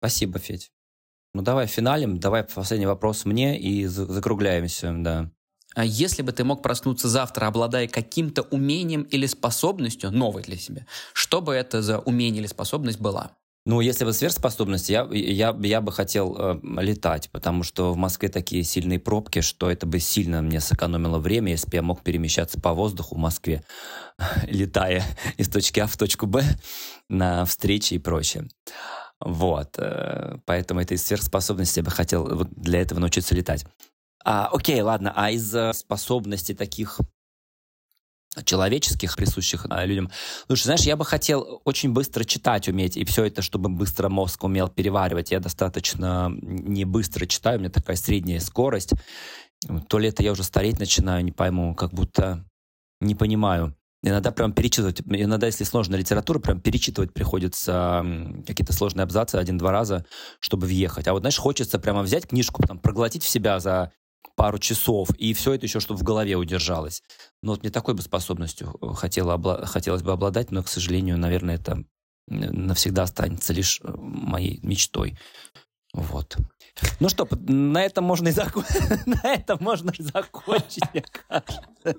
Спасибо, 0.00 0.40
Федь. 0.40 0.72
Ну 1.34 1.42
давай 1.42 1.68
финалем, 1.68 2.18
давай 2.18 2.42
последний 2.42 2.86
вопрос 2.86 3.24
мне 3.24 3.60
и 3.60 3.86
закругляемся, 3.86 4.92
да. 4.92 5.30
А 5.76 5.84
если 5.84 6.22
бы 6.22 6.32
ты 6.32 6.42
мог 6.42 6.62
проснуться 6.62 7.06
завтра, 7.06 7.46
обладая 7.46 7.86
каким-то 7.86 8.42
умением 8.42 9.02
или 9.02 9.26
способностью, 9.26 10.10
новой 10.10 10.42
для 10.42 10.56
себя, 10.56 10.86
что 11.12 11.42
бы 11.42 11.52
это 11.52 11.82
за 11.82 11.98
умение 11.98 12.40
или 12.40 12.48
способность 12.48 12.98
была? 12.98 13.32
Ну, 13.66 13.82
если 13.82 14.06
бы 14.06 14.14
сверхспособность, 14.14 14.88
я, 14.88 15.06
я, 15.10 15.54
я 15.60 15.80
бы 15.82 15.92
хотел 15.92 16.34
э, 16.38 16.60
летать, 16.80 17.28
потому 17.30 17.62
что 17.62 17.92
в 17.92 17.96
Москве 17.96 18.30
такие 18.30 18.62
сильные 18.62 18.98
пробки, 18.98 19.40
что 19.42 19.70
это 19.70 19.86
бы 19.86 19.98
сильно 19.98 20.40
мне 20.40 20.60
сэкономило 20.60 21.18
время, 21.18 21.50
если 21.50 21.68
бы 21.68 21.76
я 21.76 21.82
мог 21.82 22.02
перемещаться 22.02 22.58
по 22.58 22.72
воздуху 22.72 23.16
в 23.16 23.18
Москве, 23.18 23.62
летая 24.46 25.04
из 25.36 25.50
точки 25.50 25.80
А 25.80 25.88
в 25.88 25.96
точку 25.98 26.26
Б 26.26 26.42
на 27.10 27.44
встречи 27.44 27.94
и 27.94 27.98
прочее. 27.98 28.48
Вот. 29.20 29.74
Э, 29.76 30.38
поэтому 30.46 30.80
этой 30.80 30.96
сверхспособности 30.96 31.80
я 31.80 31.84
бы 31.84 31.90
хотел 31.90 32.24
вот 32.34 32.48
для 32.56 32.80
этого 32.80 32.98
научиться 32.98 33.34
летать. 33.34 33.66
А, 34.28 34.48
окей, 34.48 34.80
ладно. 34.80 35.12
А 35.14 35.30
из 35.30 35.54
способностей 35.78 36.52
таких 36.52 36.98
человеческих, 38.44 39.16
присущих 39.16 39.66
а, 39.70 39.86
людям. 39.86 40.10
Слушай, 40.48 40.64
знаешь, 40.64 40.82
я 40.82 40.96
бы 40.96 41.04
хотел 41.04 41.62
очень 41.64 41.92
быстро 41.92 42.24
читать 42.24 42.68
уметь, 42.68 42.96
и 42.96 43.04
все 43.04 43.24
это, 43.24 43.40
чтобы 43.40 43.68
быстро 43.68 44.08
мозг 44.08 44.42
умел 44.42 44.68
переваривать. 44.68 45.30
Я 45.30 45.38
достаточно 45.38 46.30
не 46.42 46.84
быстро 46.84 47.26
читаю, 47.26 47.58
у 47.58 47.60
меня 47.60 47.70
такая 47.70 47.96
средняя 47.96 48.40
скорость. 48.40 48.94
То 49.88 49.98
ли 50.00 50.08
это 50.08 50.24
я 50.24 50.32
уже 50.32 50.42
стареть 50.42 50.80
начинаю, 50.80 51.24
не 51.24 51.32
пойму, 51.32 51.76
как 51.76 51.94
будто 51.94 52.44
не 53.00 53.14
понимаю. 53.14 53.76
Иногда 54.02 54.32
прям 54.32 54.52
перечитывать, 54.52 55.02
иногда, 55.06 55.46
если 55.46 55.64
сложная 55.64 56.00
литература, 56.00 56.40
прям 56.40 56.60
перечитывать 56.60 57.14
приходится 57.14 58.04
какие-то 58.44 58.72
сложные 58.72 59.04
абзацы 59.04 59.36
один-два 59.36 59.70
раза, 59.70 60.04
чтобы 60.40 60.66
въехать. 60.66 61.06
А 61.06 61.12
вот, 61.12 61.20
знаешь, 61.20 61.38
хочется 61.38 61.78
прямо 61.78 62.02
взять 62.02 62.26
книжку, 62.26 62.62
там, 62.66 62.78
проглотить 62.78 63.22
в 63.22 63.28
себя 63.28 63.60
за 63.60 63.92
пару 64.34 64.58
часов, 64.58 65.10
и 65.16 65.32
все 65.34 65.54
это 65.54 65.66
еще, 65.66 65.80
чтобы 65.80 66.00
в 66.00 66.02
голове 66.02 66.36
удержалось. 66.36 67.02
Но 67.42 67.52
вот 67.52 67.62
мне 67.62 67.70
такой 67.70 67.94
бы 67.94 68.02
способностью 68.02 68.76
э, 68.80 68.94
хотела, 68.94 69.66
хотелось 69.66 70.02
бы 70.02 70.12
обладать, 70.12 70.50
но, 70.50 70.62
к 70.62 70.68
сожалению, 70.68 71.18
наверное, 71.18 71.56
это 71.56 71.84
навсегда 72.26 73.04
останется 73.04 73.52
лишь 73.52 73.80
э, 73.82 73.92
моей 73.96 74.58
мечтой. 74.62 75.18
Вот. 75.92 76.36
Ну 77.00 77.08
что, 77.08 77.26
на 77.30 77.82
этом 77.82 78.04
можно 78.04 78.28
и 78.28 78.32
закончить. 78.32 79.06
на 79.06 79.32
этом 79.32 79.58
можно 79.62 79.92
и 79.96 80.02
закончить, 80.02 80.82
мне 80.92 81.04
кажется. 81.28 81.96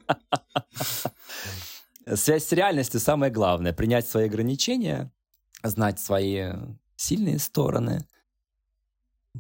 Связь 2.16 2.46
с 2.46 2.52
реальностью 2.52 3.00
самое 3.00 3.32
главное. 3.32 3.74
Принять 3.74 4.08
свои 4.08 4.26
ограничения, 4.26 5.12
знать 5.64 6.00
свои 6.00 6.52
сильные 6.96 7.40
стороны, 7.40 8.06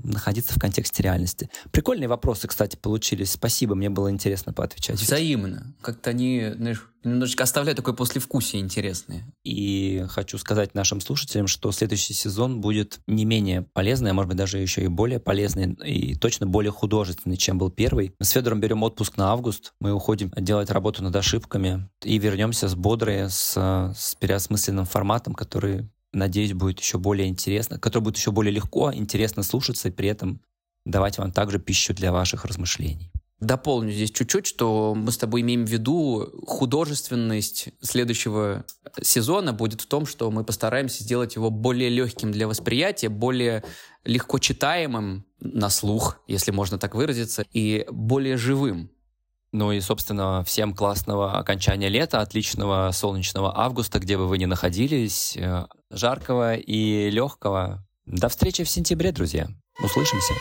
находиться 0.03 0.53
в 0.53 0.59
контексте 0.59 1.03
реальности. 1.03 1.49
Прикольные 1.71 2.07
вопросы, 2.07 2.47
кстати, 2.47 2.75
получились. 2.75 3.31
Спасибо, 3.31 3.75
мне 3.75 3.89
было 3.89 4.11
интересно 4.11 4.53
поотвечать. 4.53 4.99
Взаимно. 4.99 5.75
Как-то 5.81 6.09
они, 6.09 6.51
знаешь, 6.55 6.87
немножечко 7.03 7.43
оставляют 7.43 7.77
такое 7.77 7.93
послевкусие 7.93 8.61
интересное. 8.61 9.25
И 9.43 10.05
хочу 10.09 10.37
сказать 10.37 10.75
нашим 10.75 11.01
слушателям, 11.01 11.47
что 11.47 11.71
следующий 11.71 12.13
сезон 12.13 12.61
будет 12.61 12.99
не 13.07 13.25
менее 13.25 13.65
полезный, 13.73 14.11
а 14.11 14.13
может 14.13 14.29
быть 14.29 14.37
даже 14.37 14.57
еще 14.57 14.83
и 14.83 14.87
более 14.87 15.19
полезный, 15.19 15.73
и 15.85 16.15
точно 16.15 16.45
более 16.45 16.71
художественный, 16.71 17.37
чем 17.37 17.57
был 17.57 17.71
первый. 17.71 18.13
Мы 18.19 18.25
с 18.25 18.31
Федором 18.31 18.59
берем 18.59 18.83
отпуск 18.83 19.17
на 19.17 19.31
август, 19.31 19.73
мы 19.79 19.93
уходим 19.93 20.31
делать 20.37 20.69
работу 20.69 21.03
над 21.03 21.15
ошибками 21.15 21.89
и 22.03 22.17
вернемся 22.17 22.67
с 22.67 22.75
бодрой, 22.75 23.29
с, 23.29 23.53
с 23.55 24.15
переосмысленным 24.19 24.85
форматом, 24.85 25.33
который 25.33 25.89
надеюсь, 26.13 26.53
будет 26.53 26.79
еще 26.79 26.97
более 26.97 27.27
интересно, 27.27 27.79
который 27.79 28.03
будет 28.03 28.17
еще 28.17 28.31
более 28.31 28.51
легко, 28.51 28.93
интересно 28.93 29.43
слушаться 29.43 29.89
и 29.89 29.91
при 29.91 30.09
этом 30.09 30.41
давать 30.85 31.17
вам 31.17 31.31
также 31.31 31.59
пищу 31.59 31.93
для 31.93 32.11
ваших 32.11 32.45
размышлений. 32.45 33.11
Дополню 33.39 33.91
здесь 33.91 34.09
чуть-чуть, 34.09 34.47
что 34.47 34.95
мы 34.95 35.11
с 35.11 35.17
тобой 35.17 35.41
имеем 35.41 35.63
в 35.63 35.69
виду 35.69 36.27
художественность 36.47 37.69
следующего 37.81 38.65
сезона 38.99 39.53
будет 39.53 39.81
в 39.81 39.85
том, 39.85 40.07
что 40.07 40.31
мы 40.31 40.43
постараемся 40.43 41.03
сделать 41.03 41.35
его 41.35 41.51
более 41.51 41.89
легким 41.89 42.31
для 42.31 42.47
восприятия, 42.47 43.09
более 43.09 43.63
легко 44.03 44.39
читаемым 44.39 45.23
на 45.39 45.69
слух, 45.69 46.19
если 46.27 46.49
можно 46.49 46.79
так 46.79 46.95
выразиться, 46.95 47.45
и 47.53 47.85
более 47.91 48.37
живым. 48.37 48.89
Ну 49.57 49.71
и, 49.71 49.79
собственно, 49.79 50.43
всем 50.43 50.75
классного 50.75 51.39
окончания 51.39 51.89
лета, 51.89 52.21
отличного 52.21 52.91
солнечного 52.91 53.57
августа, 53.57 53.97
где 53.97 54.15
бы 54.15 54.27
вы 54.27 54.37
ни 54.37 54.45
находились, 54.45 55.35
э, 55.35 55.65
жаркого 55.89 56.53
и 56.53 57.09
легкого. 57.09 57.83
До 58.05 58.29
встречи 58.29 58.63
в 58.63 58.69
сентябре, 58.69 59.11
друзья. 59.11 59.47
Услышимся. 59.83 60.33